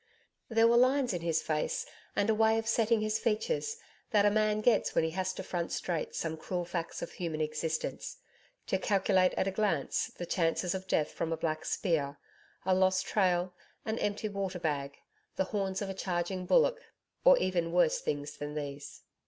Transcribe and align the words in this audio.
There 0.49 0.67
were 0.67 0.77
lines 0.77 1.13
in 1.13 1.21
his 1.21 1.43
face 1.43 1.85
and 2.15 2.27
a 2.27 2.33
way 2.33 2.57
of 2.57 2.65
setting 2.67 3.01
his 3.01 3.19
features 3.19 3.77
that 4.09 4.25
a 4.25 4.31
man 4.31 4.61
gets 4.61 4.95
when 4.95 5.03
he 5.03 5.11
has 5.11 5.31
to 5.33 5.43
front 5.43 5.71
straight 5.71 6.15
some 6.15 6.37
cruel 6.37 6.65
facts 6.65 7.03
of 7.03 7.11
human 7.11 7.39
existance 7.39 8.17
to 8.65 8.79
calculate 8.79 9.31
at 9.35 9.47
a 9.47 9.51
glance 9.51 10.07
the 10.07 10.25
chances 10.25 10.73
of 10.73 10.87
death 10.87 11.11
from 11.11 11.31
a 11.31 11.37
black's 11.37 11.69
spear, 11.69 12.17
a 12.65 12.73
lost 12.73 13.05
trail, 13.05 13.53
an 13.85 13.99
empty 13.99 14.27
water 14.27 14.57
bag, 14.57 14.97
the 15.35 15.43
horns 15.53 15.83
of 15.83 15.89
a 15.91 15.93
charging 15.93 16.47
bullock 16.47 16.79
or 17.23 17.37
even 17.37 17.71
worse 17.71 17.99
things 18.01 18.35
than 18.37 18.55
these. 18.55 19.01